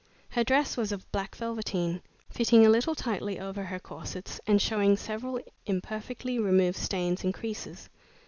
[0.29, 4.97] Her dress was of black velveteen, fitting a little tightly over her corsets, and showing
[4.97, 7.87] several imperfectly removed stains and creases.